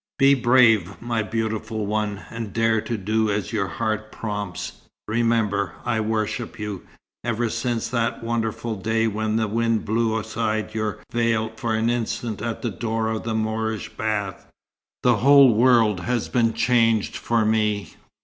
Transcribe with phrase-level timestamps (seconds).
[0.17, 4.81] "Be brave, my beautiful one, and dare to do as your heart prompts.
[5.07, 6.87] Remember, I worship you.
[7.23, 12.41] Ever since that wonderful day when the wind blew aside your veil for an instant
[12.41, 14.47] at the door of the Moorish bath,
[15.03, 17.93] the whole world has been changed for me.